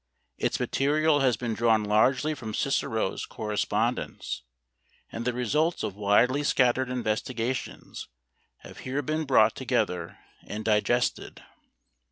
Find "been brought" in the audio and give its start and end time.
9.03-9.53